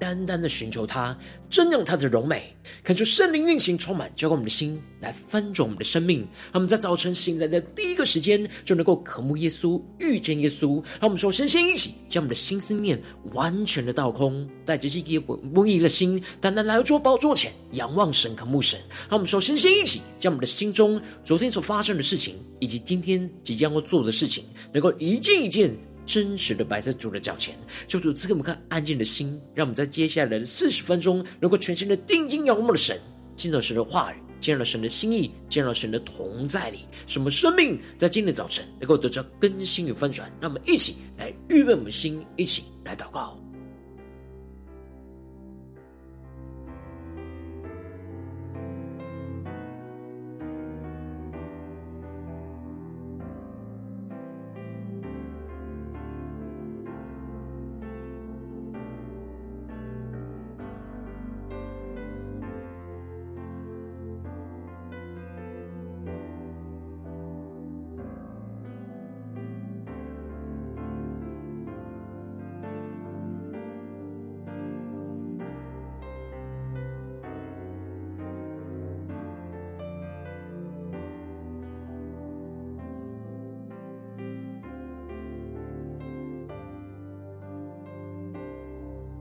[0.00, 1.16] 单单的寻求他，
[1.50, 6.20] 瞻仰他的荣美，恳求圣灵运行充满，浇灌我们的心，来翻转我们的生命。
[6.20, 10.82] 让我们在早晨醒来的第一个时间，就能够渴慕耶稣，遇见耶稣。
[10.98, 13.00] 让我们首先先一起将我们的心思念
[13.34, 18.80] 完全的倒空，带着这一颗不义的心，单单来到宝座前，仰望神，渴慕神。
[19.10, 25.70] 让我们首先先一起将我们的心中昨天所发生的事情，以及今天即将要做的事情，能够一件一件。
[26.10, 27.54] 真实的摆在主的脚前，
[27.86, 32.98] 求主赐给我们看安静的心，让我们在接下来的四十分钟，能够全心的定睛仰望的神，
[33.36, 40.28] 听到神的话语，见到神的心意，见到神的同在里，什么生命在今天早晨能够得到更新与翻转。
[40.40, 43.39] 让我们一起来预备我们的心，一起来祷告。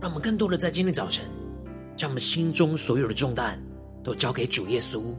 [0.10, 1.24] 我们更多的在今天早晨，
[1.96, 3.62] 将我们心中所有的重担
[4.04, 5.14] 都交给主耶稣，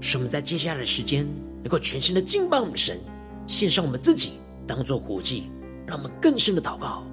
[0.00, 1.24] 使我们在接下来的时间
[1.62, 2.98] 能够全新的敬拜我们的神，
[3.46, 4.32] 献上我们自己
[4.66, 5.44] 当做活祭，
[5.86, 7.04] 让我们更深的祷告。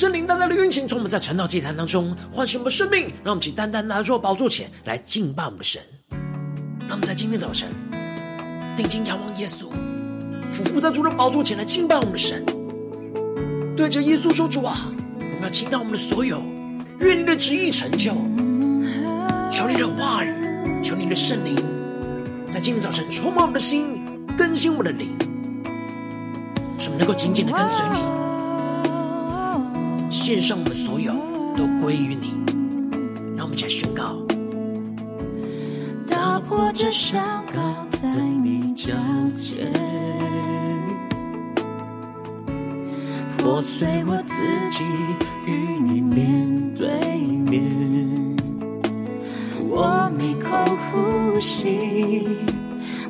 [0.00, 5.82] 圣灵单单的运行，从我们在晨祷祭坛当中唤醒我们的生命，让我们去单单拿出宝座前来敬拜我们的神。
[6.88, 7.68] 让我们在今天早晨
[8.74, 9.68] 定睛仰望耶稣，
[10.50, 12.42] 俯伏在主的宝座前来敬拜我们的神，
[13.76, 16.42] 对着耶稣说：“主啊，我们要倾倒我们的所有，
[17.00, 18.12] 愿你的旨意成就。
[19.52, 21.54] 求你的话语，求你的圣灵，
[22.50, 24.02] 在今天早晨充满我们的心，
[24.34, 25.10] 更新我们的灵，
[26.78, 28.00] 使我们能够紧紧的跟随你。”
[30.10, 31.14] 献上我们所有，
[31.56, 32.34] 都归于你。
[33.36, 34.16] 让我们一起来宣告：
[36.08, 37.60] 打破这伤口，
[38.08, 38.92] 在你脚
[39.36, 39.72] 前，
[43.38, 44.34] 破碎我自
[44.68, 44.84] 己，
[45.46, 47.62] 与你面对面。
[49.68, 50.56] 我每口
[50.90, 52.26] 呼吸，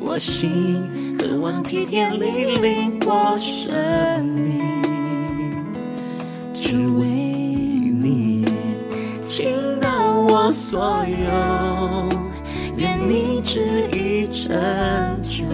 [0.01, 0.83] 我心
[1.19, 4.50] 渴望体贴你领我生命。
[10.71, 12.09] 所有，
[12.77, 14.55] 愿你旨意成
[15.21, 15.45] 就。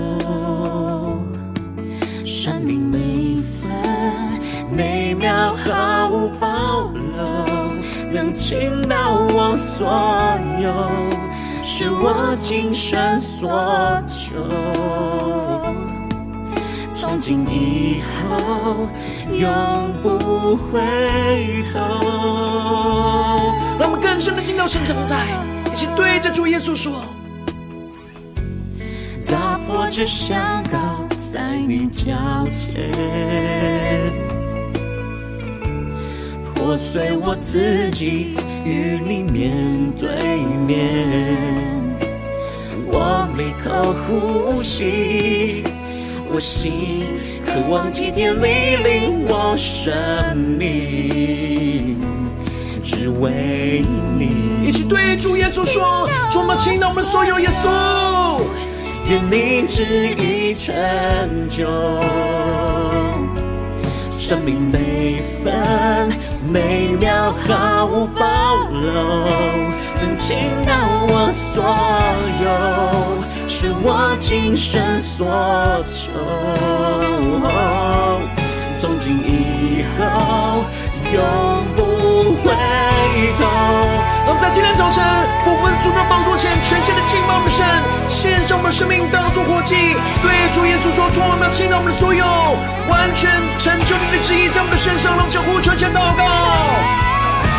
[2.26, 3.70] 生命每分
[4.70, 7.16] 每秒毫无保留，
[8.12, 9.88] 能倾倒我所
[10.60, 10.90] 有，
[11.64, 13.48] 是我今生所
[14.06, 14.34] 求。
[16.90, 18.86] 从今以后，
[19.40, 20.80] 永不回
[21.72, 21.78] 头。
[23.78, 25.16] 让我们更深的进到神同在，
[25.70, 27.04] 一起对着主耶稣说：
[29.28, 30.38] 打破这宣
[30.72, 32.12] 告，在你脚
[32.50, 32.90] 前，
[36.54, 41.36] 破碎我自己，与你面对面。
[42.88, 45.62] 我每口呼吸。
[46.36, 47.06] 我心
[47.46, 51.98] 渴望体贴你领我生命，
[52.82, 53.82] 只为
[54.18, 54.66] 你。
[54.68, 58.42] 一起对主耶稣说：主，我们倾倒我们所有，耶稣，
[59.08, 60.74] 愿你旨意成
[61.48, 61.64] 就。
[64.10, 66.12] 生命每分
[66.46, 68.92] 每秒毫无保留，
[70.02, 70.36] 能倾
[70.66, 70.74] 倒
[71.08, 71.64] 我所
[72.44, 73.24] 有。
[73.48, 75.24] 是我今生所
[75.86, 76.10] 求，
[78.80, 80.64] 从今以后
[81.14, 81.22] 永
[81.76, 82.50] 不回
[83.38, 83.46] 头。
[84.26, 85.04] 我们在今天早晨，
[85.44, 87.64] 俯伏在主的宝座前，全心的敬拜我们的神，
[88.08, 92.26] 献上我们的生命当作活祭，对主耶稣说：主，我们要倾倒我们的所有，
[92.90, 96.26] 完全成就你的旨意在我们的身上，让我们相互传献祷告。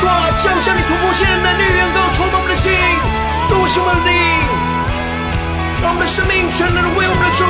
[0.04, 2.76] 主啊，降下你突破性的能力，远高充满我们的心，
[3.48, 4.20] 苏醒我们的灵，
[5.82, 7.46] 让我们的生命全然的为我们的主，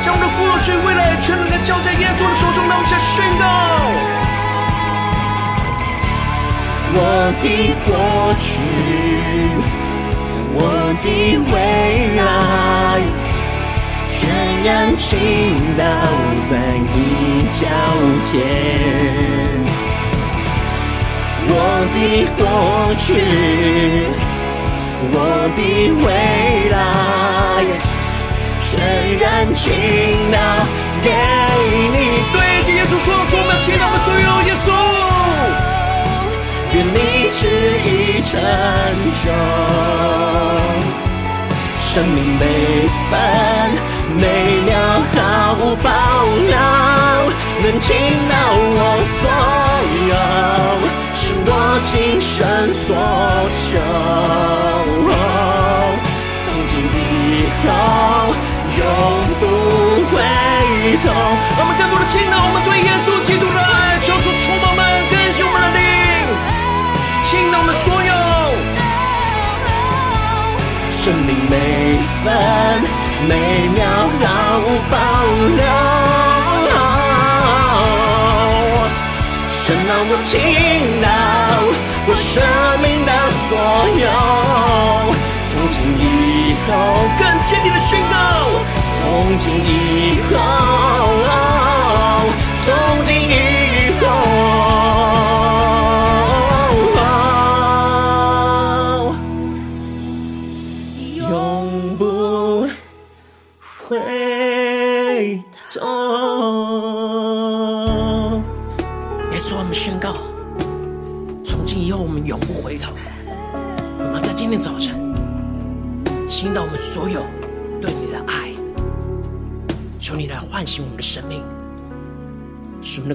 [0.00, 3.44] 将我们的过去、未来全然的交在耶稣的手中，让我们宣告：
[6.92, 6.98] 我
[7.40, 7.44] 的
[7.86, 7.90] 过
[8.38, 8.60] 去，
[10.52, 10.58] 我
[11.00, 11.04] 的
[11.50, 11.54] 未
[12.20, 12.20] 来，
[14.08, 14.18] 全
[14.64, 15.08] 然倾
[15.78, 15.82] 倒
[16.48, 16.52] 在
[16.92, 16.96] 你
[17.52, 17.66] 脚
[18.26, 18.30] 前。
[21.52, 21.54] 我
[21.92, 21.96] 的
[22.36, 22.40] 过
[22.96, 23.08] 去，
[25.12, 25.14] 我
[25.56, 25.58] 的
[26.04, 26.06] 未
[26.70, 26.78] 来，
[28.60, 28.70] 全
[29.18, 29.72] 然倾
[30.32, 30.38] 倒
[31.02, 31.10] 给
[31.92, 31.96] 你。
[32.32, 34.68] 对，今天主说，充满倾倒我们所有耶稣，
[36.72, 36.96] 愿你
[37.32, 37.40] 旨
[37.84, 38.32] 意成
[39.22, 39.24] 就，
[41.80, 42.42] 生命每
[43.10, 43.12] 分
[44.16, 44.22] 每
[44.64, 44.68] 秒
[45.12, 45.18] 毫
[45.54, 45.88] 无保
[46.48, 46.54] 留，
[47.62, 47.88] 能倾
[48.28, 48.78] 倒我
[49.20, 49.22] 所
[50.10, 50.14] 有。
[51.12, 51.48] 是我
[51.82, 52.28] 今生
[52.86, 52.88] 所
[53.56, 53.68] 求，
[56.70, 57.66] 今以后
[58.78, 58.82] 永
[59.40, 59.42] 不
[60.06, 60.14] 回
[61.02, 61.10] 头。
[61.58, 64.80] 让我们更多的倾倒我们对耶稣基督的爱，求主触摸我们，
[65.10, 65.82] 更新我们的灵，
[67.26, 68.14] 倾倒我们所有
[70.94, 71.54] 生命每
[72.22, 72.26] 分
[73.26, 73.34] 每
[73.74, 73.78] 秒
[74.22, 74.24] 毫
[74.62, 74.94] 无保
[75.58, 75.60] 留。
[79.64, 80.38] 神让我倾
[81.02, 81.08] 倒
[82.06, 82.30] 我生
[82.80, 83.10] 命的
[83.48, 83.50] 所
[83.98, 84.06] 有，
[85.50, 86.02] 从今以
[86.70, 86.76] 后
[87.18, 88.14] 更坚定的宣告，
[88.98, 90.36] 从今以后，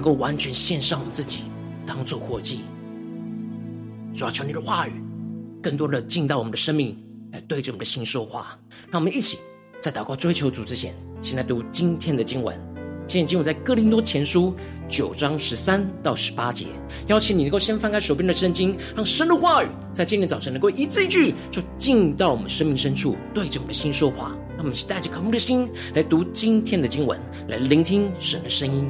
[0.06, 1.38] 够完全献上我们自己，
[1.84, 2.60] 当做活祭。
[4.14, 4.92] 主要求你的话语
[5.60, 6.96] 更多的进到我们的生命，
[7.32, 8.56] 来对着我们的心说话。
[8.88, 9.36] 让我们一起
[9.82, 12.56] 在祷告追求主之前，先来读今天的经文。
[13.08, 14.54] 今天经文在哥林多前书
[14.88, 16.68] 九章十三到十八节，
[17.08, 24.28] 邀请你能够先翻开手边的圣经，让神的话语在今天早晨能够一字一句就进到我们生命深处，对着我们的心说话。
[24.50, 28.88] 让我们一起带着渴慕的心来读今天的经文，来聆听神的声音。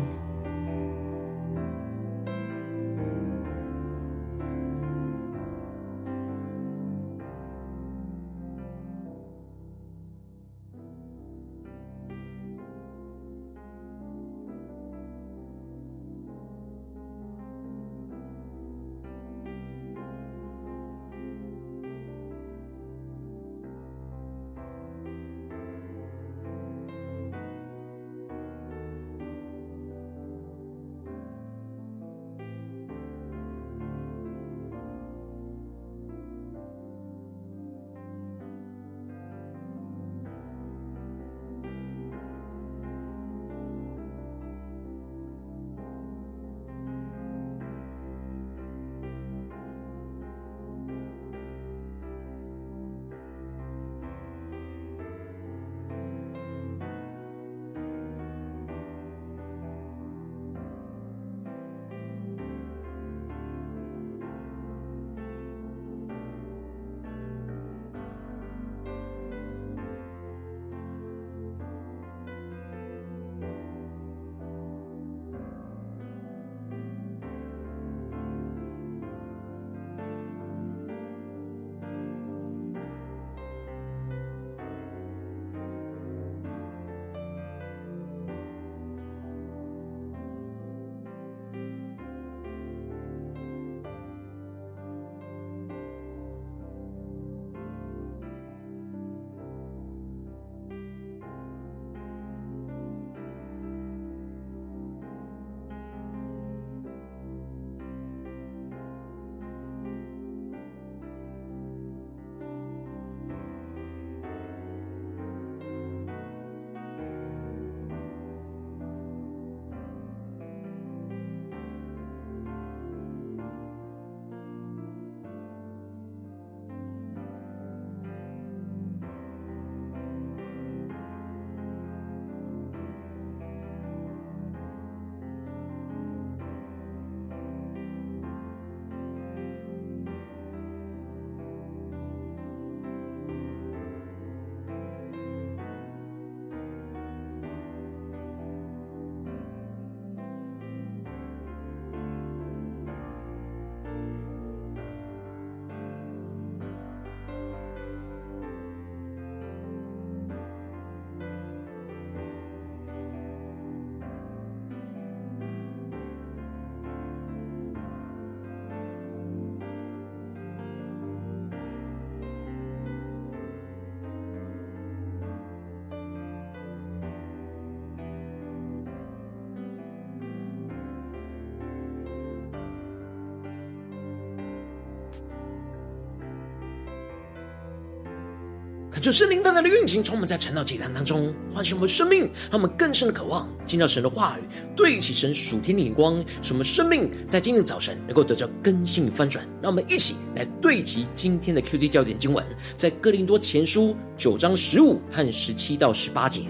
[189.06, 194.42] 看出圣灵大大的运行，充满在晨祷祭坛当中，唤醒我们生命，让我们更深的渴望听到神的话语，
[194.74, 199.46] 对齐神属天的眼光，使我们生命在今天早晨能够得到更新与翻转。
[199.62, 202.44] 让我们一起来对齐今天的 QD 焦点经文，
[202.76, 206.40] 在哥林多前书九章十五和十七到十八节。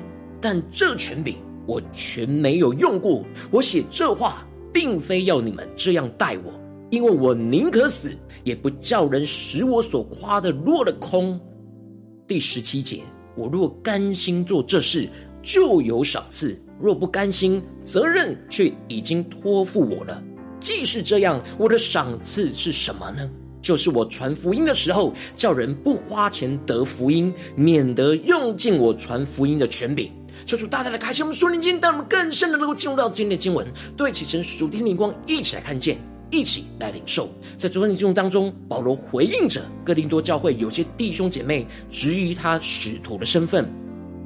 [0.40, 1.36] 但这权柄
[1.66, 6.58] 我全没有用过，我写这话，并非要你们这样待我，
[6.88, 11.38] 因为我宁可死，也不叫人使我所夸的落了空。
[12.28, 13.02] 第十七节，
[13.36, 15.08] 我若甘心做这事，
[15.40, 20.20] 就有赏赐；若不甘心，责任却已经托付我了。
[20.58, 23.30] 既是这样，我的赏赐是什么呢？
[23.62, 30.10] 就是我传福音的时候，叫人不花钱得福音，免得用尽我传福音的权柄。
[30.44, 33.64] 求主大大的开启我们属灵经，带我们更深的能够进入到今天的经文，
[33.96, 35.96] 对起神属天灵光，一起来看见。
[36.28, 43.66] 一起来领受，在昨天的经文当中，保罗回应着哥林多教会有些弟兄姐妹质疑他使徒的身份。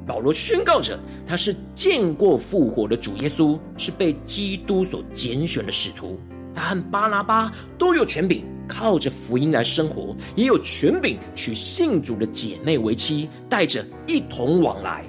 [0.05, 6.19] 保罗宣告着，他是见过复活的主耶稣，是被基督所拣选的使徒。
[6.53, 15.05] 他和巴拿巴都有权柄，靠着福音来生活，也有权柄娶信主的姐妹为妻，带着一同往来。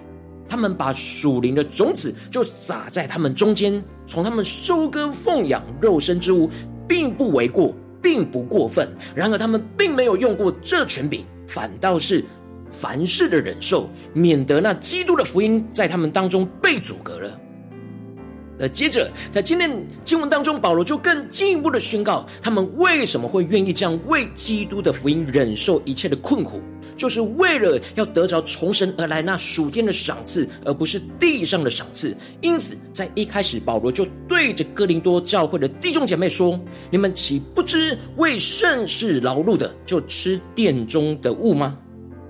[0.49, 6.49] 他们把属灵的种子就撒在他们中间，从他们收割奉养肉身之物。
[6.89, 8.89] 并不为过，并不过分。
[9.15, 12.25] 然而，他们并没有用过这权柄，反倒是
[12.71, 17.39] 凡事的忍受，免得那基督的福音在他们当中被阻隔了。
[18.59, 19.71] 那接着，在今天
[20.05, 26.61] 经文当中，保罗就更进一步的宣告，他们为什么会愿意这样为基督的福音忍受一切的困苦。
[26.97, 32.17] 就是为了要得着从神而来那属天的赏赐，而不是地上的赏赐。
[32.41, 36.59] 因此，在一开始，保罗就对着哥林多教会的弟兄姐妹说
[36.91, 41.77] ：“你们岂不知为圣事劳碌的，就吃殿中的物吗？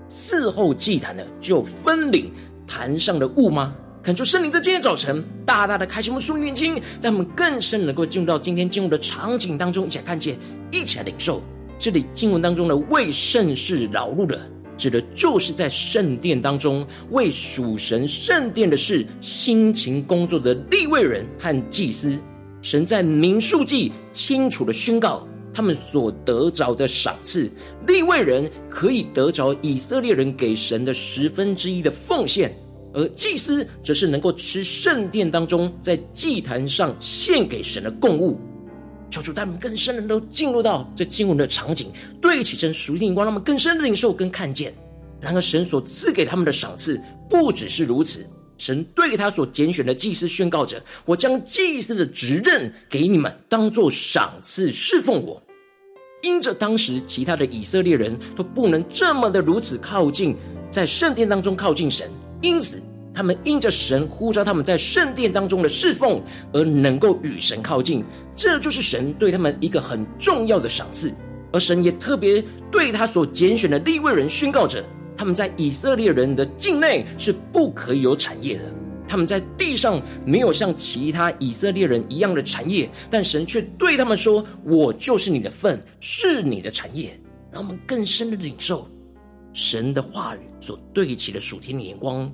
[0.09, 2.31] 伺候祭坛的，就分领
[2.67, 10.37] 坛上的物吗？”恳求圣灵在今天早晨大大的开启我们属灵眼睛，让我们更深能够进入到今天进入的场景当中，一起来看见，
[10.71, 11.41] 一起来领受
[11.77, 14.39] 这里经文当中的为圣事劳碌的。
[14.75, 22.19] 指的就是在圣殿当中为属神圣殿的事辛勤工作的立位人和祭司。
[22.61, 27.51] 神在民数记清楚的宣告，他们所得着的赏赐，
[27.87, 32.51] 立位人可以得着以色列人给神的十分之一的奉献，
[32.93, 38.39] 而祭司则是能够吃圣殿当中在祭坛上献给神的供物。
[39.13, 44.73] 求主他们更深的都进入到这经文的场景，对齐神属天眼光，让他们更深的领受跟看见。
[45.21, 48.25] 然而，神所赐给他们的赏赐不只是如此，
[48.57, 55.39] 神对他所拣选的祭司宣告着：“我将祭司的职任给你们，当作赏赐侍奉我。”
[56.23, 60.35] 因着当时其他的以色列人都不能这么的如此靠近，
[60.71, 62.09] 在圣殿当中靠近神，
[62.41, 62.81] 因此。
[63.13, 68.03] 他们因着神呼召他们在圣殿当中的侍奉，而能够与神靠近，
[68.35, 71.13] 这就是神对他们一个很重要的赏赐。
[71.51, 74.83] 而神也特别对他所拣选的立位人宣告着：
[75.15, 78.63] 他们在以色列人的境内是不可以有产业的，
[79.07, 87.15] 他们在地上没有像其他以色列人一样的产业，但神却对他们说：“我就是你的份，是你的产业。”
[87.53, 88.89] 让我们更深的领受
[89.53, 92.33] 神的话语所对齐的属天的眼光。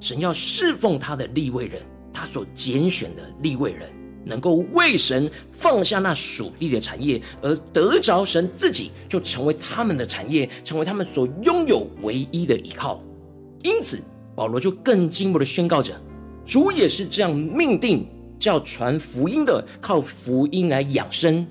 [0.00, 1.80] 神要侍奉他的立位人，
[2.12, 3.88] 他所拣选的立位人，
[4.24, 13.02] 能够为神放下那属地的产业，而得着神自己就成为他们的产业，成为他们所拥有唯一的依靠。
[13.62, 14.00] 因此，
[14.34, 15.94] 保罗就更进一步的宣告着：
[16.46, 21.46] 主也是这样命定，叫传福音的靠福音来养生。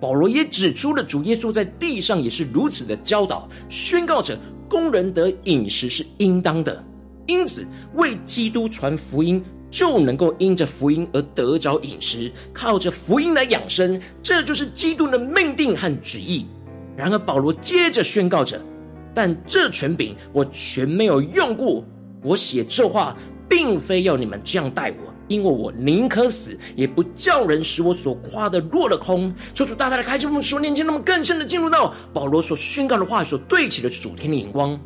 [0.00, 6.82] 保罗也指出了主耶稣在地上也是如此的教导，宣告着工人得饮食是应当的。
[7.30, 16.44] 因此，为基督传福音，就能够因着福音而得着饮食，靠着福音来养生，这就是基督的命定和旨意。
[16.96, 18.60] 然而，保罗接着宣告着
[19.14, 21.84] ：“但这权柄我全没有用过。
[22.20, 23.16] 我写这话，
[23.48, 34.76] 并非要你们这样待我，因为我宁可死，也不叫人使我所夸的落了空。”求主大大的开启我们属灵眼睛，那么更深的进入到保罗所宣告的话所对齐的属天的眼光。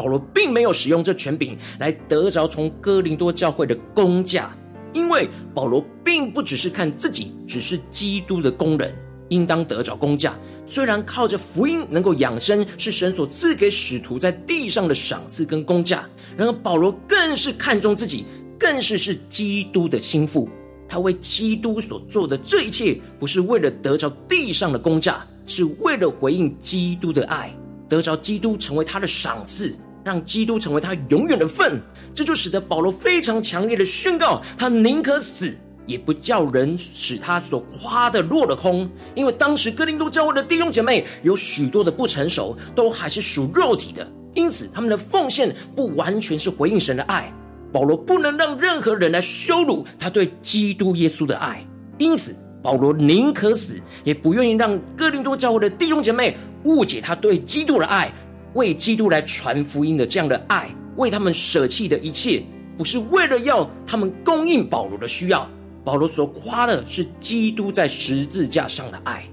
[0.00, 4.50] 保罗并没有使用这权柄来得着从哥林多教会的工价，
[4.94, 8.94] 因为保罗并不只是看自己只是基督的工人，
[9.28, 10.38] 应当得着工价。
[10.64, 18.24] 虽然靠着福音能够养生，是神所赐给使徒在地上的赏赐跟工价，然而保罗更是看重自己，
[18.58, 20.48] 更是是基督的心腹。
[20.88, 27.54] 他为基督所做的这一切，不是为了得着地上的工价，是为了回应基督的爱。
[27.88, 31.80] 得着基督成为他的赏赐，让基督成为他永远的份。
[32.14, 35.54] 这就使得保罗非常强烈的宣告：他宁可死，
[35.86, 38.90] 也不叫人使他所夸的落了空。
[39.14, 47.32] 因为当时哥林多教会的弟兄姐妹有许多的不成熟，都还是属肉体的，因此他们的奉献不完全是回应神的爱。
[47.72, 51.64] 保罗不能让任何人来羞辱他对基督耶稣的爱，
[51.98, 58.12] 因此保罗宁可死，也不愿意让哥林多教会的弟兄姐妹误解他对基督的爱，
[58.54, 62.42] 为基督来传福音的这样的爱，为他们舍弃的一切，
[62.76, 65.48] 不是为了要他们供应保罗的需要。
[65.82, 69.24] 保罗所夸的是基督在十字架上的爱。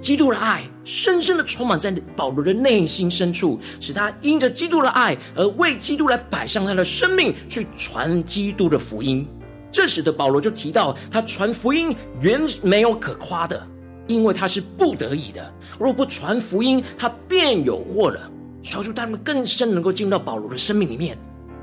[0.00, 9.26] 基督的爱深深的充满在保罗的内心深处，使他因着基督的爱而为基督来摆上他的生命，去传基督的福音。
[9.72, 13.66] 这时的保罗就提到，他传福音原没有可夸的，
[14.08, 15.54] 因为他是不得已的。
[15.78, 18.28] 若不传福音，他便有祸了。
[18.60, 21.16] 求主他们更深能够进入到保罗的生命里面，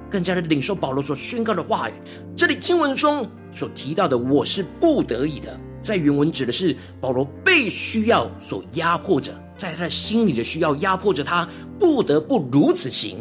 [0.10, 1.94] 更加的领受保罗所宣告的话语。
[2.36, 5.60] 这里经文中所提到的“我是不得已的”。
[5.84, 13.18] 在原文指的是保罗被需要所压迫着，在他的心里的需要压迫着他，不得不如此行。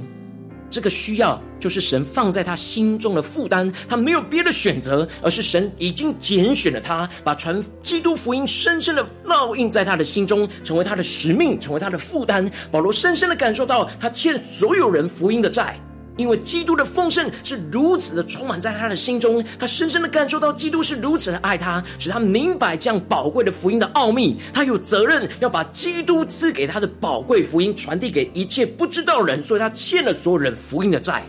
[0.75, 12.51] 这个需要就是神放在他心中的负担，他没有别的选择，而是神已经拣选了他，把传基督福音深深的烙印在他的心中，成为他的使命，成为他的负担。
[12.73, 15.79] 保罗深深的感受到他欠所有人福音的债。
[16.17, 24.37] 因为基督的丰盛是如此的充满在他的心中，他深深的感受到基督是如此的爱他，使他明白这样宝贵的福音的奥秘。
[24.53, 31.25] 他有责任要把基督赐给他的宝贵福音传递给一切不知道的人，所以他欠了所有人福音的债。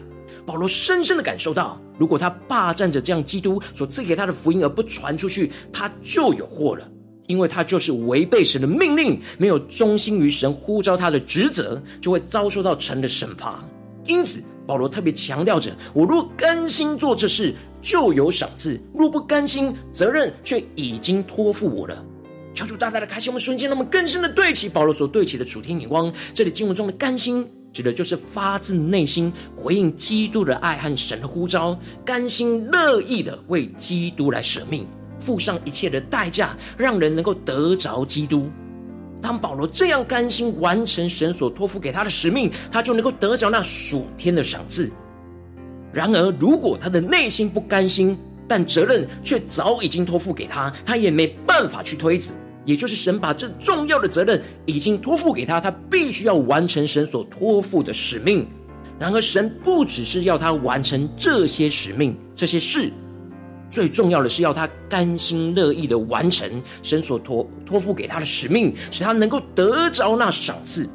[0.45, 6.87] 保罗深深的感受到，如果他霸占着这样基督所赐给他的福音而不传出去，他就有祸了，
[7.25, 13.51] 因为他就是违背神的命令，没有忠心于神呼召他的职责，就会遭受到神的审判。
[14.05, 14.43] 因此。
[14.65, 22.04] 保罗特别强调着：我若甘心做这事，就有赏赐；若不甘心，责任却已经托付我了。
[22.54, 26.12] 求主大大的开启我们瞬间，那么更深的对齐保罗所对齐的主题眼光。
[26.34, 34.88] 这里经文中的甘心，指的就是发自内心回应基督的爱和神的呼召，甘心乐意的为基督来舍命，
[35.19, 38.49] 付上一切的代价，让人能够得着基督。
[39.25, 44.91] 当保罗这样甘心完成神所托付给他的使命，他就能够得着那属天的赏赐。
[45.91, 48.15] 然而，如果他的内心不甘心，
[48.47, 52.35] 但责任却早已经托付给他，他也没办法去推辞。
[52.65, 58.47] 也就是神把这重要的责任已经托付给他，他必须要完成神所托付的使命。
[58.99, 62.91] 然而，神不只是要他完成这些使命、这些事。
[63.75, 66.49] 最重要的是要他甘心乐意的完成
[66.81, 70.88] 神所托托付给他的使命，使他能够得着那赏赐。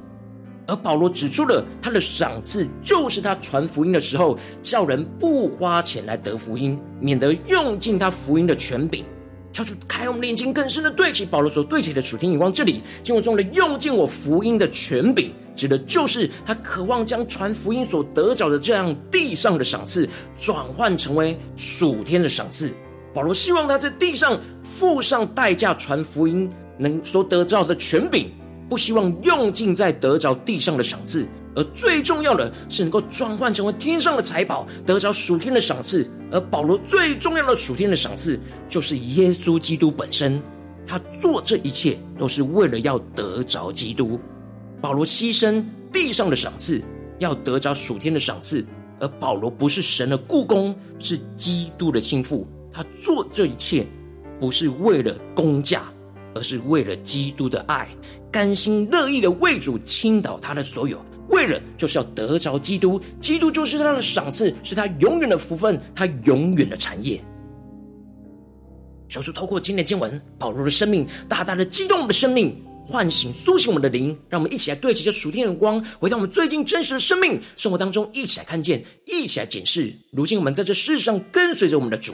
[0.67, 9.05] 而保罗指出了他的赏赐，就是他传福音的时候，叫人不花钱来得福音，免得用尽他福音的权柄。
[9.53, 12.53] 求主开我们眼睛，更深的对齐保罗所对齐的属天眼光。
[12.53, 22.73] 这里经文中的用尽我福音的权柄，指的就是他渴望将传福音所得着的这样地上的赏赐，转换成为属天的赏赐。
[23.13, 28.31] 保罗希望他在地上付上代价传福音，能所得着的权柄，
[28.69, 31.27] 不希望用尽在得着地上的赏赐。
[31.57, 36.09] 而最重要的是能够转换成为天上的财宝，得着属天的赏赐。
[36.31, 40.41] 而保罗最重要的属天的赏赐，就是耶稣基督本身。
[40.87, 44.19] 他做这一切都是为了要得着基督。
[44.81, 46.83] 保罗牺牲地上的赏赐，
[47.19, 48.65] 要得着属天的赏赐。
[49.01, 52.47] 而保罗不是神的雇工，是基督的心腹。
[52.73, 53.87] 他做这一切，
[54.39, 55.83] 不是为了工价，
[56.35, 57.89] 而是为了基督的爱，
[58.31, 61.03] 甘心乐意的为主倾倒他的所有。
[61.31, 67.21] 为了就是要得着基督，基督就是他的赏赐，是他永远的福分，他永远的产业。
[69.09, 79.93] 小主透过今天的经文，保罗的生命大大的激动我们的生命，唤醒苏醒我们的灵，让我们一起来对齐这属天的光，回到我们最近真实的生命生活当中，一起来看见，一起来检视。
[80.13, 82.13] 如今我们在这世上跟随着我们的主。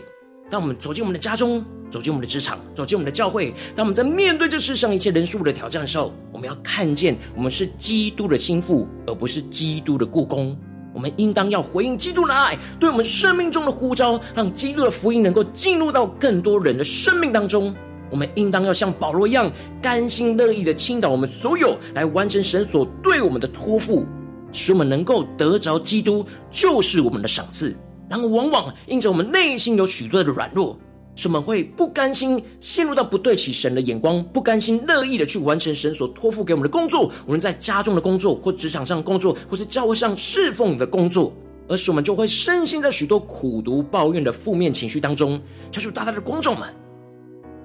[0.48, 10.56] 当我们走进我们的家中，走进我们的职场，走进我们的教会，当我们在面对这世上一切人数的挑战的时候，我们要看见我们是基督的心腹，而不是基督的雇工。
[10.94, 17.74] 我们应当要回应基督的爱，对我们生命中的呼召，让基督的福音能够进入到更多人的生命当中。
[18.09, 19.50] 我们应当要像保罗一样，
[19.82, 24.06] 甘心乐意的倾倒我们所有，来完成神所对我们的托付，
[24.52, 27.76] 使我们能够得着基督，就是我们的赏赐。
[28.09, 30.79] 然后，往往因着我们内心有许多的软弱，
[31.14, 41.33] 使我们会不甘心陷入到不对齐神的眼光，不甘心乐意的去完成神所托付给我们的工作，无论在家中的工作，或职场上工作，或是教会上侍奉的工作，
[41.69, 45.40] 而使我们就会深陷在许多苦毒抱怨的负面情绪当中。
[45.73, 46.69] 求主大大的光照们，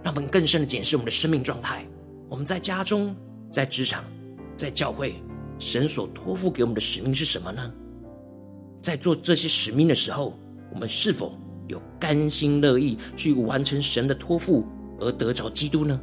[0.01, 1.85] 让我们更深的检视我们的生命状态。
[2.29, 3.15] 我们在家中、
[3.51, 4.03] 在职场、
[4.55, 5.13] 在教会，
[5.59, 7.71] 神所托付给我们的使命是什么呢？
[8.81, 10.37] 在做这些使命的时候，
[10.73, 14.65] 我们是否有甘心乐意去完成神的托付
[14.99, 15.99] 而得着基督呢？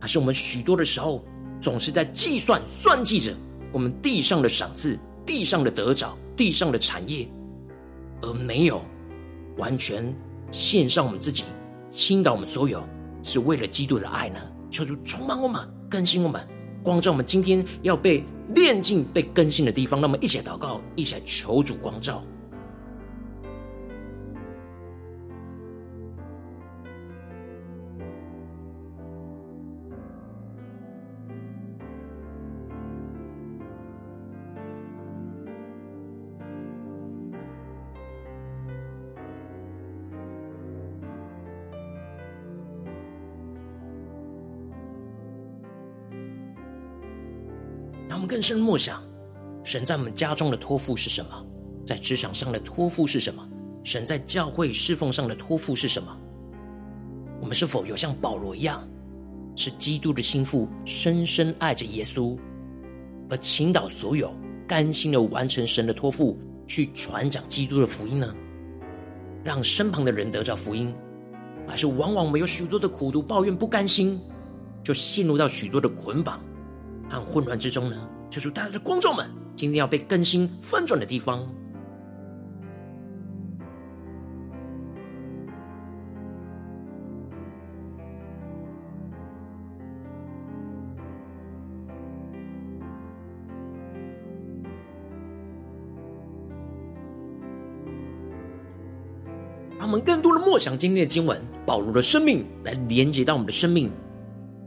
[0.00, 1.24] 还是我们许多的时候
[1.60, 3.34] 总是在计算、算计着
[3.72, 7.28] 我们地上的赏赐、地上的得着、地上的产业，
[8.22, 8.80] 而没有
[9.58, 10.14] 完全
[10.50, 11.44] 献上我们自己、
[11.90, 12.82] 倾倒我们所有，
[13.22, 14.40] 是为了基督的爱呢？
[14.70, 16.40] 求主充满我们，更新我们，
[16.82, 17.26] 光照我们。
[17.26, 18.24] 今天要被
[18.54, 22.22] 炼净、被更新的地方，那么一起来祷告，一起来求主光照。
[48.30, 49.02] 更深默想，
[49.64, 51.30] 神在我们家中的托付是什么？
[51.84, 53.44] 在职场上的托付是什么？
[53.82, 56.16] 神在教会侍奉上的托付是什么？
[57.40, 58.88] 我们是否有像保罗一样，
[59.56, 62.38] 是基督的心腹，深深爱着耶稣，
[63.28, 64.32] 而倾倒所有，
[64.64, 66.38] 甘心的完成神的托付，
[66.68, 68.32] 去传讲基督的福音呢？
[69.42, 70.94] 让身旁的人得着福音，
[71.66, 74.20] 还是往往我们有许多的苦读、抱怨、不甘心，
[74.84, 76.40] 就陷入到许多的捆绑
[77.08, 77.96] 和混乱之中呢？
[78.30, 81.40] 求主大家的观众们，今天要被更新翻转的地方，
[99.76, 103.90] 让我们更多的默想今天的经文，保罗的生命来连接到我们的生命，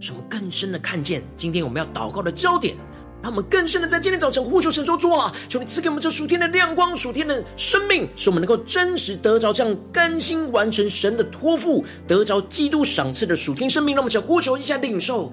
[0.01, 2.75] 使我们更深的看见今天我们要祷告的焦点。
[3.23, 15.31] 让我们更深的在今天早晨呼求神说：“主啊，求你赐给我们这属天的亮光、属天的生命，使我们能够真实得着这样甘心完成神的托付，得着基督赏赐的属天生命。”让我们想呼求一下领受。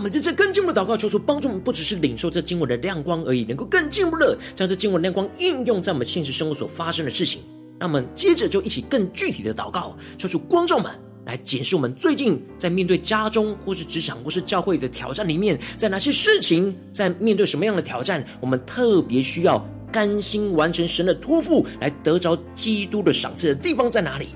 [0.00, 7.42] 我们在这更进一步的祷告，求主帮助我们，不只是领受这经文的亮光而已，能够更进一步的将这经文亮光应用在我们现实生活所发生的事情。
[7.78, 10.90] 那我们接着就一起更具体的祷告，求主光照们
[11.26, 24.28] 来检视我们最近在面对家中或是职场或是教会的挑战里面，在哪些事情，在面对什么样的挑战，我们特别需要甘心完成神的托付，来得着基督的赏赐的地方在哪里？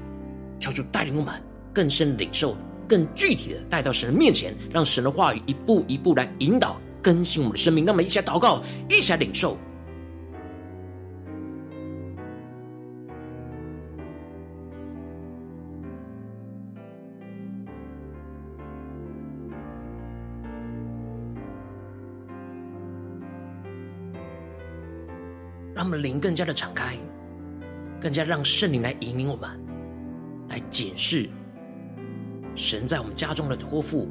[0.61, 1.33] 求主带领我们
[1.73, 2.55] 更深领受。
[2.89, 7.85] 更具体的带到神的面前，让神的话语一步一步来引导更新我们的生命。
[7.85, 9.57] 那么，一起来祷告，一起来领受。
[25.75, 26.97] 让我们灵更加的敞开，
[28.01, 29.51] 更加让圣灵来引领我们，
[30.49, 31.29] 来检视。
[32.55, 34.09] 神在我们家中的托付，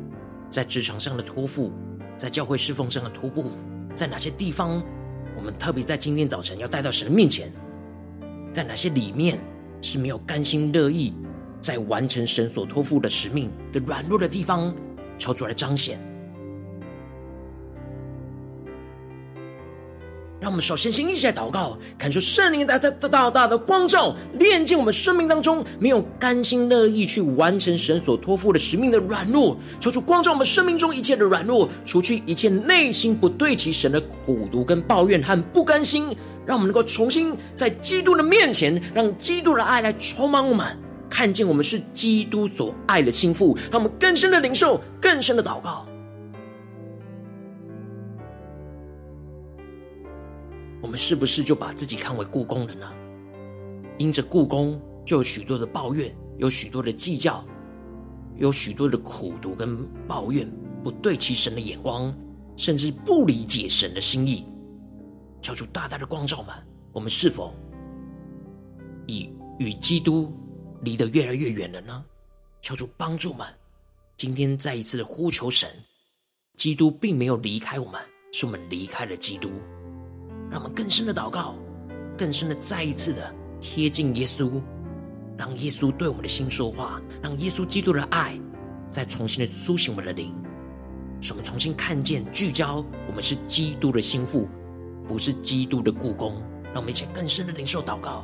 [0.51, 1.71] 在职场上的托付，
[2.17, 3.49] 在教会侍奉上的托付，
[3.95, 4.83] 在哪些地方，
[5.37, 7.51] 我们特别在今天早晨要带到神的面前？
[8.51, 9.39] 在哪些里面
[9.81, 11.13] 是没有甘心乐意
[11.59, 14.75] 在完成神所托付的使命的软弱的地方，
[15.17, 15.97] 求主来彰显，
[20.43, 36.13] 让我们首先先一起来祷告，感受圣灵大大大大的光照，炼净我们生命当中没有甘心乐意去完成神所托付的使命的软弱，求主光照我们生命中一切的软弱，除去一切内心不对齐神的苦毒跟抱怨和不甘心，
[36.45, 40.77] 让我们能够重新在基督的面前，让基督的爱来充满我们，
[41.09, 45.85] 看见我们是基督所爱的心腹，让我们更深的领受，更深的祷告。
[50.93, 52.93] 我们是不是就把自己看为故宫了呢？
[53.97, 57.43] 因着故宫，就有许多的抱怨，有许多的计较，
[58.35, 60.47] 有许多的苦读跟抱怨，
[60.83, 62.15] 不对齐神的眼光，
[62.55, 64.45] 甚至不理解神的心意。
[65.41, 66.53] 求主大大的光照们，
[66.91, 67.55] 我们是否
[69.07, 70.31] 已与基督
[70.83, 72.05] 离得越来越远了呢？
[72.61, 73.47] 求主帮助们，
[74.15, 75.67] 今天再一次的呼求神，
[76.55, 77.99] 基督并没有离开我们，
[78.31, 79.49] 是我们离开了基督。
[80.53, 81.55] 让我们更深的祷告，
[82.15, 84.61] 更深的再一次的贴近耶稣，
[85.35, 88.39] 让耶稣对我们的心说话，让耶稣基督的爱
[88.91, 90.31] 再重新的苏醒我们的灵，
[91.19, 94.47] 使我们重新看见聚焦，我们是基督的心腹，
[95.07, 96.39] 不是基督的故宫。
[96.65, 98.23] 让我们一起更深的灵受祷告。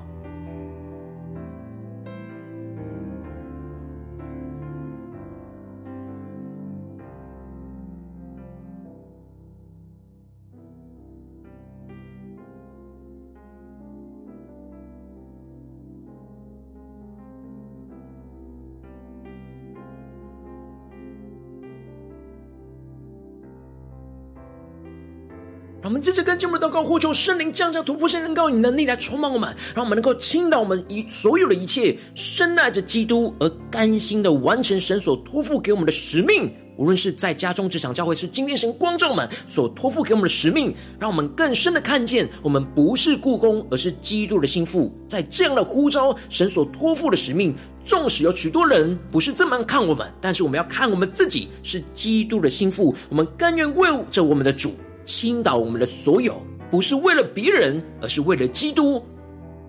[26.01, 36.51] 接着跟进我们的祷告，呼求圣灵降下突破性、能高以能力来充满我们，让我们能够倾倒我们以所有的一切，深爱着基督而甘心的完成神所托付给我们的使命。
[36.77, 44.89] 无论是在家中、职场、教会，是今天神光照我们所托付给我们的使命，让我们更深的看见，我们不是雇工，而是基督的心腹。
[45.05, 54.73] 在这样的呼召，神所托付的使命，纵使有许多人不是这么看我们，但是我们要看我们自己是基督的心腹，我们甘愿为着我们的主。
[55.09, 59.03] 倾倒我们的所有，不是为了别人，而是为了基督，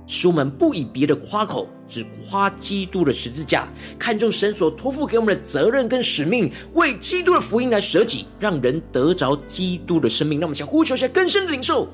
[0.07, 3.67] 使我们不以别的夸口，只夸基督的十字架，
[3.99, 10.39] 看重神所托付给我们的责任跟使命，为基督的福音来舍己，让人得着基督的生命。
[10.39, 11.89] 那我们想呼求一下更深的领受。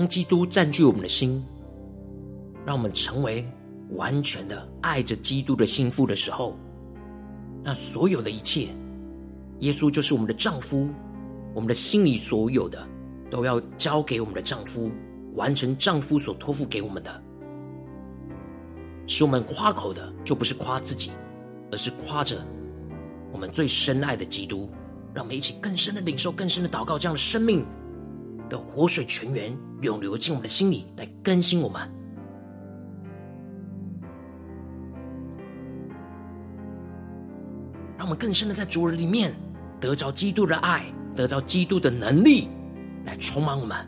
[0.00, 1.44] 当基督占据我们的心，
[2.64, 3.46] 让我们成为
[3.90, 6.56] 完全的爱着基督的心腹的时候，
[7.62, 8.68] 那所有的一切，
[9.58, 10.88] 耶稣就是我们的丈夫，
[11.54, 12.82] 我们的心里所有的
[13.30, 14.90] 都要交给我们的丈夫，
[15.34, 17.22] 完成丈夫所托付给我们的。
[19.06, 21.10] 使我们夸口的，就不是夸自己，
[21.70, 22.42] 而是夸着
[23.34, 24.66] 我们最深爱的基督。
[25.12, 27.66] 让我们一起更深的领受，更深的祷告，这样的生命
[28.50, 31.80] 的活水泉源涌流进我们的心里，来更新我们，
[37.96, 39.32] 让我们更深的在主里面
[39.80, 40.84] 得着基督的爱，
[41.16, 42.48] 得着基督的能力，
[43.06, 43.78] 来充满我们。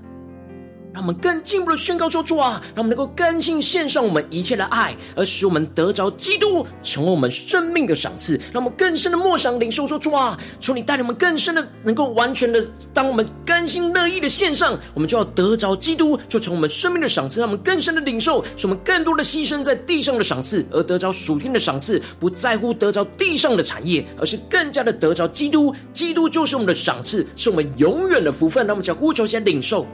[0.93, 8.39] 让我们更进一步的宣告说：“主啊，让我们能够甘心献上我们一切的爱，而使我们得着基督成为我们生命的赏赐。
[8.53, 17.41] 让我们更深的默想领受说：主啊，求你带领我们更深的，能够完全的，当我们甘心乐意的献上，我们就要得着基督，就成为我们生命的赏赐。
[17.41, 22.01] 让我们更深的领受，使我们更多的牺牲在地上的赏赐，而得着属天的赏赐。
[22.21, 25.75] 不在乎得着地上的产业，而是更加的得着基督。
[25.95, 28.67] 基督就是我们的赏赐，是我们永远的福分。
[28.67, 29.87] 让我们将呼求先领受。”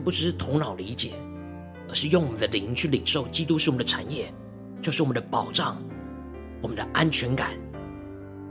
[0.00, 1.12] 不只是头脑理解，
[1.88, 3.28] 而是用我们的灵去领受。
[3.28, 4.32] 基督是我们的产业，
[4.80, 5.80] 就是我们的保障，
[6.62, 7.50] 我们的安全感，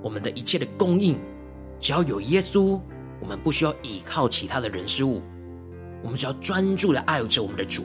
[0.02, 1.20] 我们的一切的供应。
[1.80, 2.80] 只要有耶稣，
[3.22, 5.22] 我们不需要依靠其他的人事物，
[6.04, 7.84] 我们只要专注的爱着我们的主，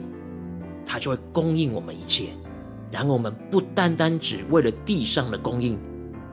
[0.85, 2.29] 他就会供应我们一切。
[2.91, 5.77] 然后，我们不单单只为了地上的供应，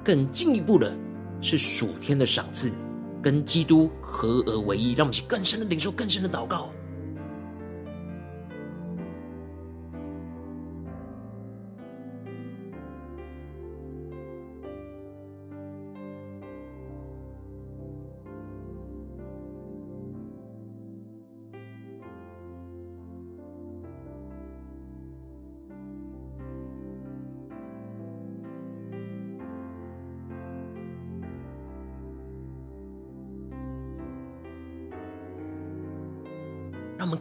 [0.05, 0.95] 更进一步的
[1.40, 2.71] 是属天的赏赐，
[3.23, 6.68] 跟基督合而为一，让我们去更深的领受，更深的祷告。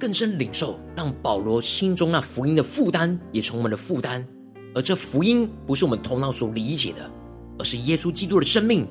[0.02, 4.26] 更深领受，让保罗心中那福音的负担也成为我们的负担。
[4.74, 7.08] 而这福音不是我们头脑所理解的，
[7.60, 8.88] 而是耶稣基督的生命，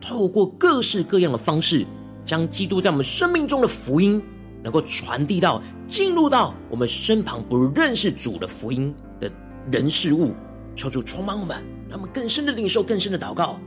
[0.00, 1.84] 透过各式各样的方式，
[2.24, 4.22] 将基督在我们生命中的福音，
[4.62, 9.28] 能够传递到、进入到我们身旁不认识主的福音的
[9.72, 10.32] 人事物。
[10.76, 11.56] 求主充满我们，
[11.88, 13.58] 让我们更深的领受、更深的祷告。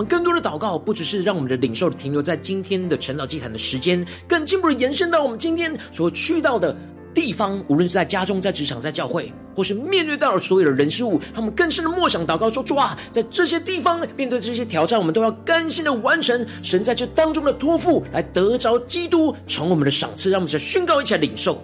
[0.00, 6.74] 们更多的祷告，不只是让我们的领受停留在今天的晨祷祭坛的时间，更进一步的延伸到我们今天所去到的
[7.12, 20.30] 地方，无论是在家中、在职场、在教会，或是面对到了所有的人事物，他们更深的默想祷告说：主啊，在这些地方面对这些挑战，我们都要甘心的完成神在这当中的托付，来得着基督从我们的赏赐。
[20.30, 21.62] 让我们再宣告一起来领受。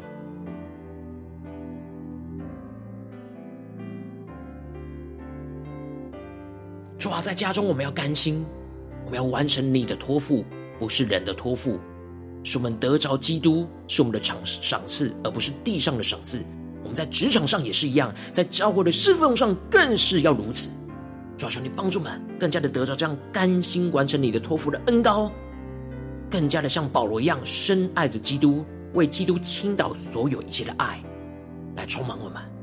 [6.98, 8.44] 主啊，在家中我们要甘心，
[9.04, 10.44] 我们要完成你的托付，
[10.78, 11.78] 不是人的托付，
[12.42, 16.42] 是我们得着基督，是我们的赏赏赐，而不是地上的赏赐。
[16.82, 20.70] 我们在职场上也是一样，在教会的侍奉上更是要如此。
[21.36, 25.30] 主啊，求你帮助们，更加的得着这样甘心完成你的托付的恩膏，
[26.30, 31.02] 更加的像保罗一样深爱着基督，为基督倾倒所有一切的爱，
[31.76, 32.55] 来充满我们。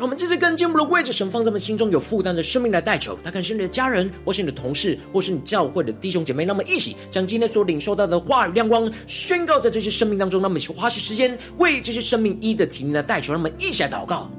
[0.00, 3.18] 让我们这次跟进步的位置，神放在我们心中有负担的生命来代求。
[3.22, 6.42] 他可能是你的家人，或是你的同事，或是你教会的弟兄姐妹。
[6.42, 10.40] 那么一起将今天所领受到的话语亮光宣告在这些生命当中。
[10.40, 13.34] 那么一起花些时间为这些生命一的提名来代求。
[13.34, 14.30] 让我们一起来祷告。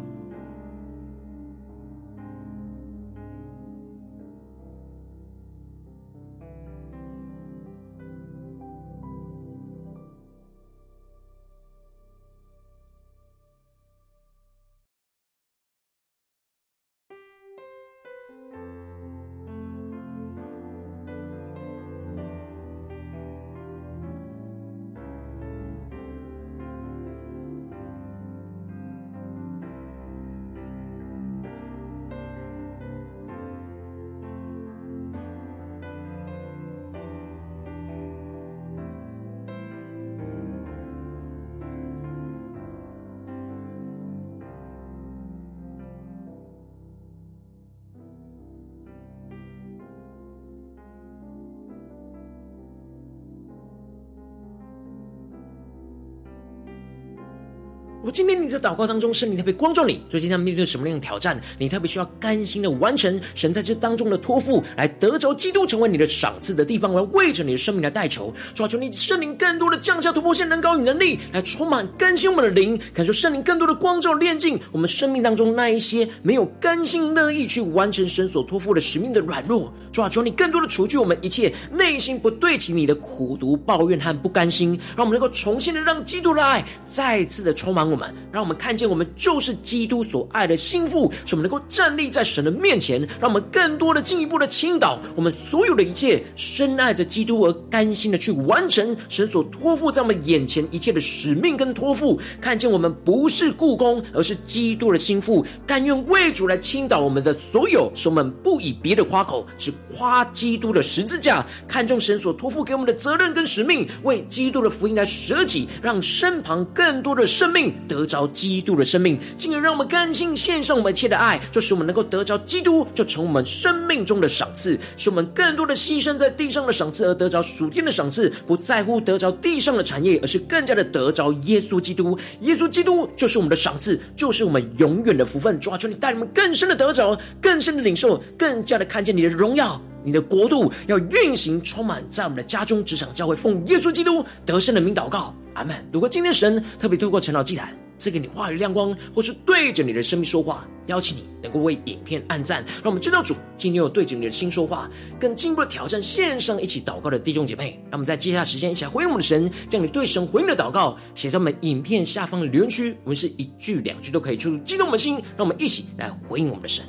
[58.51, 61.39] 在祷告当中，圣灵特别光照你，最近在面对什么样的挑战？
[61.57, 68.33] 你特别需要甘心的完成神在这当中的托付，来得着基督成为你的赏赐的地方，来为着你的生命来代求。
[68.53, 79.71] 抓住，你圣灵更多的降下突破性能高与能力，来充满更新我们的灵，感受圣灵更多的光照炼净我们生命当中那一些没有甘心乐意去完成神所托付的使命的软弱。
[79.91, 132.17] 抓住，你更多的除去我们一切内心不对齐你的苦毒、抱怨和不甘心，让我们能够重新的让基督的爱再次的充满我们，让让我们看见我们就是基督所爱的心腹，使我们能够站立在神的面前，让我们更多的进一步的倾倒我们所有的一切，深爱着基督而甘心的去完成神所托付在我们眼前一切的使命跟托付，看见我们不是雇工，而是基督的心腹，甘愿为主来倾倒我们的所有，使我们不以别的夸口，只夸基督的十字架，看重神所托付给我们的责任跟使命，为基督的福音来舍己，让身旁更多的生命得着基督的生命，进而让我们甘心献上我们一切的爱，就使我们能够得着基督，就成我们生命中的赏赐，使我们更多的牺牲在地上的赏赐，而得着属天的赏赐，不在乎得着地上的产业，而是更加的得着耶稣基督。
[132.41, 135.59] 耶稣基督就是我们的赏赐，就是我们永远的福分。
[135.59, 139.81] 主啊，求你带你们更深的得着，更深的领受，更加的看见你的荣耀。
[140.03, 145.75] 你的国度要运行，充满在我们的家中、职场、教会，奉耶稣基督得胜的名祷告，阿门。
[145.93, 154.89] 如果今天神特别透过陈老祭坛赐给你话语亮光，或是对着你的生命说话，邀请你能够为影片按赞，让我们知道主今天有对着你的心说话，
[155.19, 157.79] 更进一步的挑战线上一起祷告的弟兄姐妹。
[157.83, 166.83] 让我们在接下来时间一起来回应我们的神，将你对神回应的祷告写在我们影片下方的留言区，我们是一句两句都可以，出激动我们的心，让我们一起来回应我们的神。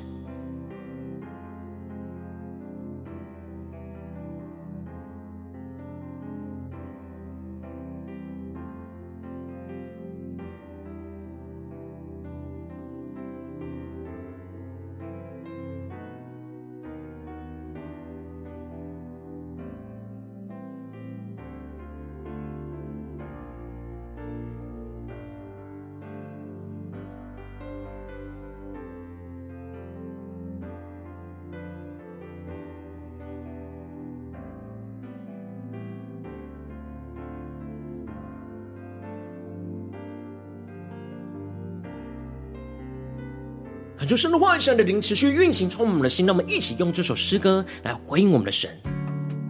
[44.12, 46.26] 求神的话语、神的灵持续运行，充满我们的心。
[46.26, 48.68] 让我们一起用这首诗歌来回应我们的神。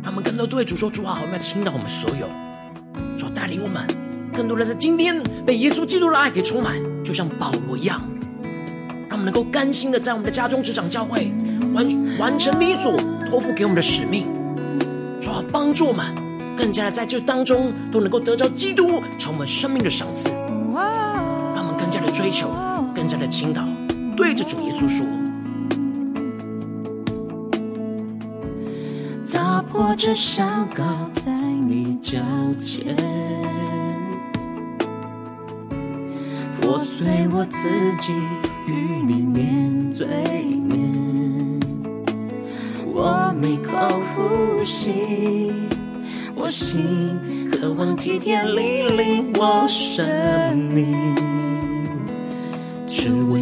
[0.04, 2.28] 让我们更多对主说：“主啊，我们要倾倒我们所有，
[3.16, 3.84] 主带领我们
[4.32, 8.08] 更多的在今天被耶稣基督的爱给充满，就像保罗一样，
[9.08, 11.32] 让我们能够甘心的在我们的家中、职场、教会
[11.74, 12.96] 完完成你所
[13.28, 14.28] 托付给我们的使命。
[15.20, 16.06] 主啊，帮助我们
[16.56, 20.28] 更加的在这当中都能够得着基督成为我们生命的赏赐，
[20.72, 22.48] 让我们更加的追求，
[22.94, 23.66] 更加的倾倒。”
[24.16, 25.06] 对着主耶稣说
[29.32, 30.84] ：“打破这山高
[31.14, 32.18] 在你脚
[32.58, 32.96] 前，
[36.60, 38.12] 破碎我自己
[38.66, 38.72] 与
[39.06, 40.06] 你面对
[40.54, 41.60] 面。
[42.86, 43.72] 我每口
[44.14, 44.90] 呼吸，
[46.34, 51.14] 我心渴望体贴你领我生命，
[52.86, 53.41] 只为。”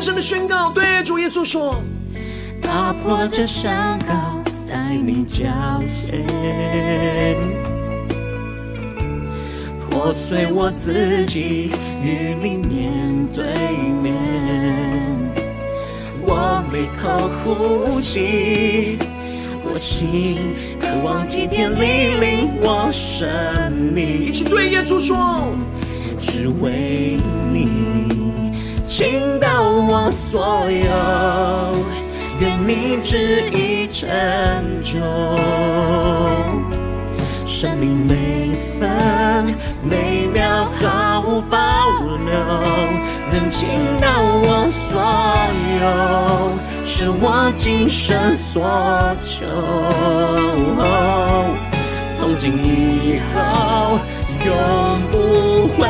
[0.00, 1.74] 更深的宣告，对主耶稣说
[2.62, 4.14] ：“打破这伤口
[4.64, 5.44] 在你脚
[5.86, 6.24] 前，
[9.90, 11.72] 破碎我自己
[12.02, 13.44] 与你面对
[14.02, 14.14] 面。
[16.22, 18.96] 我每口呼吸，
[19.62, 25.54] 我心渴望今天你领我生命。”一起对耶稣说
[26.18, 27.18] ：“只为
[27.52, 27.68] 你。”
[29.00, 30.84] 倾倒我所有，
[32.38, 34.06] 愿你旨意成
[34.82, 35.00] 就。
[37.46, 41.56] 生命每分每秒毫无保
[42.26, 42.34] 留，
[43.32, 43.70] 能倾
[44.02, 45.00] 倒我所
[45.80, 48.60] 有，是我今生所
[49.22, 49.46] 求。
[52.18, 53.98] 从今以后。
[54.42, 54.54] 永
[55.12, 55.18] 不
[55.68, 55.86] 回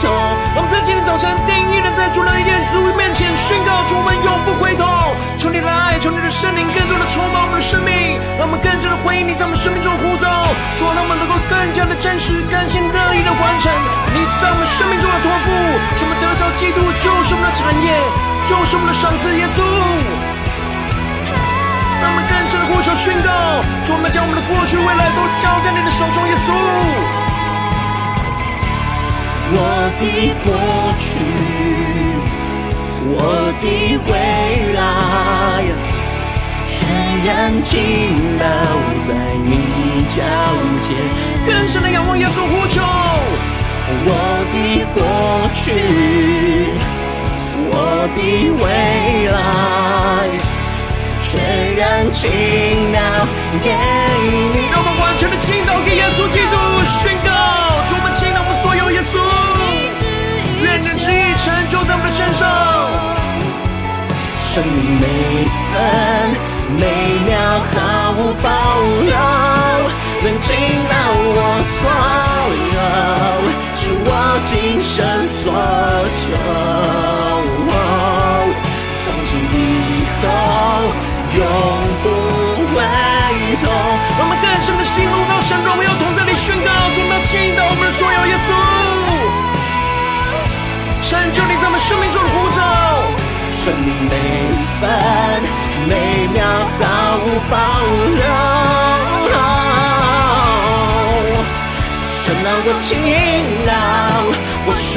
[0.00, 0.08] 头。
[0.54, 4.84] 我们在今天早晨定义的在主的耶稣面前宣告：主，我们永不回头。
[5.36, 10.50] 求你的爱，求你的圣灵更多的充满我们的生命，让我们更加的回应你在我们生命中的呼召。
[10.76, 13.70] 主，让我们能够更加的真实、甘心、乐意的完成
[14.14, 15.48] 你在我们生命中的托付。
[15.94, 17.94] 使我们得着基督，就是我们的产业，
[18.48, 19.30] 就是我们的赏赐。
[19.38, 19.62] 耶稣，
[22.02, 23.30] 让我们更深的呼求宣告：
[23.86, 26.26] 主，我们将我们的过去、未来都交在你的手中。
[26.26, 27.17] 耶稣。
[29.50, 29.56] 我
[29.96, 30.02] 的
[30.44, 30.46] 过
[30.98, 31.06] 去，
[33.10, 33.16] 我
[33.60, 33.64] 的
[34.06, 34.12] 未
[34.74, 34.80] 来，
[36.66, 36.76] 全
[37.24, 37.28] 然
[37.62, 37.70] 倾
[38.38, 38.44] 倒
[39.06, 39.10] 在
[39.44, 39.50] 你
[40.06, 40.16] 脚
[40.82, 40.86] 前。
[41.46, 42.82] 更深的仰望耶稣呼求。
[43.90, 44.10] 我
[44.52, 44.54] 的
[44.92, 45.00] 过
[45.54, 45.64] 去，
[47.70, 47.74] 我
[48.14, 48.18] 的
[48.60, 48.64] 未
[49.32, 49.36] 来，
[51.20, 51.26] 全
[51.74, 51.80] 然
[52.12, 52.20] 倾
[52.92, 52.96] 倒
[53.64, 53.66] 给
[54.52, 54.56] 你。
[54.70, 57.30] 让我们完全的倾倒给耶稣基督，宣告，
[62.08, 62.48] 的身上，
[64.32, 65.04] 生命每
[65.70, 65.76] 分
[66.78, 66.82] 每
[67.26, 67.36] 秒
[67.70, 67.76] 毫
[68.12, 68.48] 无保
[69.04, 69.12] 留，
[70.22, 70.46] 能倾
[70.88, 71.38] 倒我
[71.76, 71.80] 所
[72.74, 72.78] 有，
[73.76, 74.10] 是我
[74.42, 74.50] 今
[74.80, 74.96] 生
[75.36, 75.44] 所
[76.16, 76.22] 求。
[79.04, 79.56] 从今以
[80.22, 80.24] 后
[81.36, 81.38] 永
[93.68, 94.16] 生命每
[94.80, 94.88] 分
[95.86, 95.92] 每
[96.32, 96.40] 秒
[96.80, 96.82] 毫
[97.18, 97.54] 无保
[98.16, 98.24] 留，
[102.02, 102.88] 神让我倾
[103.66, 103.70] 倒
[104.64, 104.88] 我生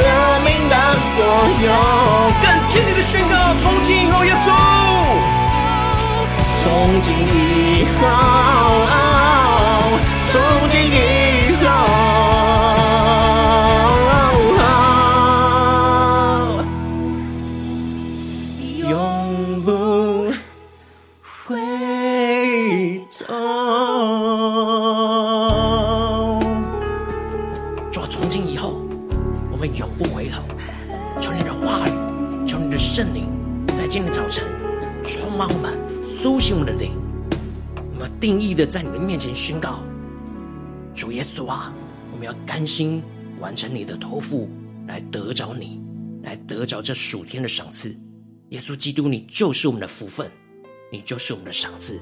[0.46, 0.76] 命的
[1.12, 1.20] 所
[1.60, 1.70] 有，
[2.42, 4.48] 更坚定的宣告：从今以后，耶稣，
[6.64, 6.64] 从
[7.02, 8.02] 今以后，
[10.32, 11.11] 从今以
[36.52, 36.92] 用的灵，
[37.94, 39.82] 我们定义的在你们面前宣告，
[40.94, 41.74] 主耶稣啊，
[42.12, 43.02] 我们要甘心
[43.40, 44.50] 完成你的托付，
[44.86, 45.80] 来得着你，
[46.24, 47.98] 来得着这属天的赏赐。
[48.50, 50.30] 耶稣基督，你就是我们的福分，
[50.92, 52.02] 你就是我们的赏赐。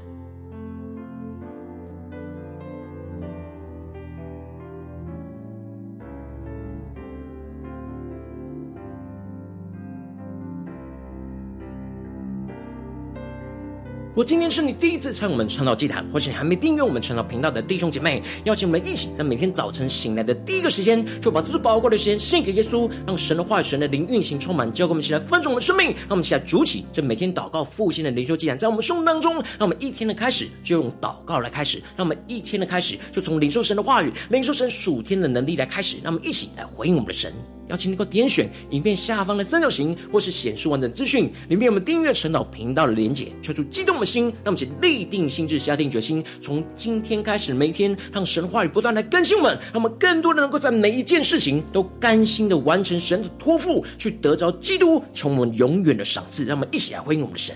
[14.19, 37.31] 果今天是你第一次参与我们传道祭坛，或是你还没订阅我们传道频道的弟兄姐妹，邀请我们一起在每天早晨醒来的第一个时间，就把这最宝贵的时间献给耶稣，让神的话语、神的灵运行充满，教给我们起来分盛我们的生命，让我们起来筑起这每天祷告复兴的灵修祭坛，在我们生命当中，让我们一天的开始就用祷告来开始，让我们一天的开始就从领受神的话语、领受神属天的能力来开始，让我们一起来回应我们的神。
[37.69, 57.55] 邀请你能够点选影片下方的三角形，或是显示完整资讯里面有我们订阅晨祷频道的连结，求出激动的心，让我们请立定心智，下定决心，从今天开始每一天，让神话语不断来更新我们，让我们更多的能够在每一件事情都甘心的完成神的托付，去得着基督从我们永远的赏赐，让我们一起来回应我们的神。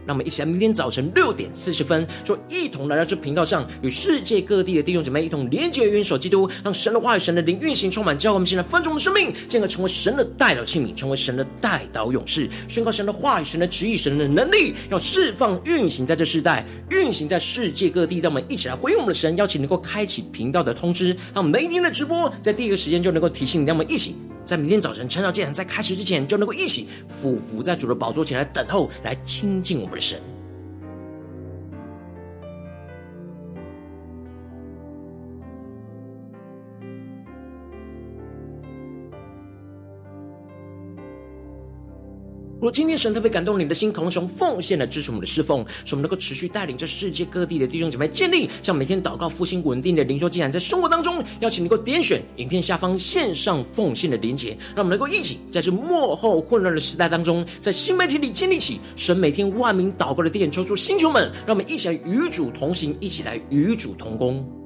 [0.11, 18.19] 让我们一起来，明天早晨六点四十分，就一同来到这频道上，与世界各地的弟兄姐妹一同连接、元首基督，让神的话语、神的灵运行充满，教我们现在分盛我们生命，进而成为神的代祷器皿，成为神的代祷勇士，宣告神的话语、神的旨意、神的能力，要释放、运行在这世代，运行在世界各地。
[18.19, 23.65] 让我们一起来回应我们的神，邀请能够开启频道的通知，让每一天的直播在第一个时间就能够提醒你。
[23.65, 24.13] 让我们一起
[24.45, 30.19] 在明天早晨晨祷祭坛在开始之前，就能够一起俯伏在主的宝座前来等候，来亲近我们的神。
[42.61, 64.60] 如果今天神特别感动你的心，渴望从奉献来支持我们的侍奉，使我们能够持续带领着世界各地的弟兄姐妹建立像每天祷告复兴稳定的灵修竟然，在生活当中，邀请你能够点选影片下方线上奉献的连结，让我们能够一起在这幕后混乱的时代当中，在新媒体里建立起神每天万名祷告的殿，抽出星球们，让我们一起来与主同行，一起来与主同工。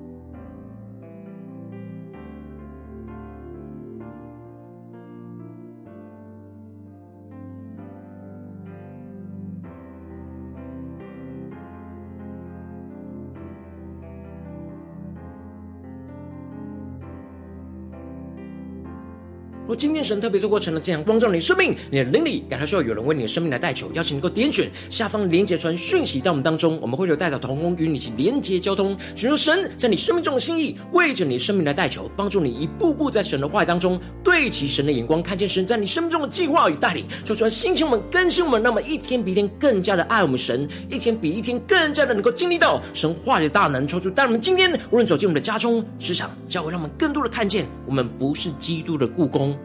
[19.73, 21.39] 今天神特别透过晨祷这样光照你的。
[21.39, 22.03] 生命，你的。
[22.03, 23.27] 灵里感到需要有人为你的。
[23.27, 30.39] 生命来代求，邀请能够点选下方连结传讯息到我们当中，我们会有代祷同工与你一起连结交通，寻求神在你生命中的。
[30.39, 33.47] 心意，为着你生命来代求，帮助你一步步在神的。
[33.47, 34.91] 话语当中对齐神的。
[34.91, 36.27] 眼光，看见神在你生命中的。
[36.27, 40.03] 计划与带领，说出来兴起我们更新我们，那么一天比一天更加的。
[40.03, 42.13] 爱我们神，一天比一天更加的。
[42.13, 43.49] 能够经历到神话语的。
[43.49, 45.45] 大能，抽出带我们今天无论走进我们的。
[45.45, 47.29] 家中、职场、教会，让我们更多的。
[47.29, 49.05] 看见我们不是基督的。
[49.07, 49.55] 故宫。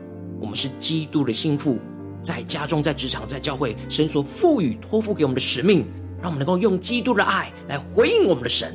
[0.40, 1.78] 我们是基督的心腹，
[2.22, 5.84] 在家中、在职场、在教会，神所赋予、托付给我们的使命，
[6.22, 8.74] 让我们能够用基督的爱来回应我们的神，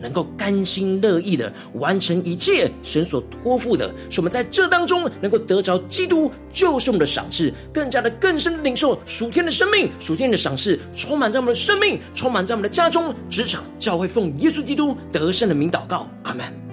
[0.00, 16.63] 能够甘心乐意的完成一切神所托付的，使我们在这当中能够得着基督就是我们的赏赐，更加的更深的领受属天的生命、属天的赏赐，充满在我们的生命，充满在我们的家中、职场、教会，奉耶稣基督得胜的名祷告，阿门。